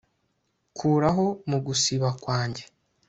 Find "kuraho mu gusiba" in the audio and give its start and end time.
0.77-2.09